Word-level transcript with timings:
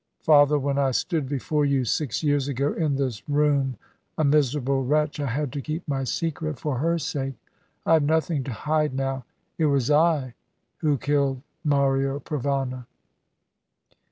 Father, 0.23 0.57
when 0.57 0.79
I 0.79 0.89
stood 0.89 1.29
before 1.29 1.63
you 1.63 1.85
six 1.85 2.23
years 2.23 2.47
ago 2.47 2.73
in 2.73 2.95
this 2.95 3.21
room, 3.29 3.77
a 4.17 4.23
miserable 4.23 4.83
wretch, 4.83 5.19
I 5.19 5.27
had 5.27 5.51
to 5.53 5.61
keep 5.61 5.87
my 5.87 6.05
secret 6.05 6.57
for 6.59 6.79
her 6.79 6.97
sake. 6.97 7.35
I 7.85 7.93
have 7.93 8.01
nothing 8.03 8.43
to 8.45 8.51
hide 8.51 8.95
now. 8.95 9.25
It 9.59 9.65
was 9.67 9.91
I 9.91 10.33
who 10.77 10.97
killed 10.97 11.43
Mario 11.63 12.19
Provana." 12.19 12.87